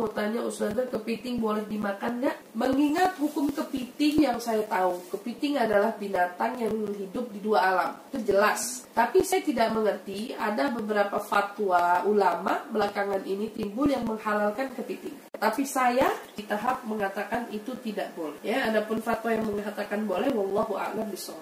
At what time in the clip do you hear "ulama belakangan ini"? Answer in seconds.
12.08-13.52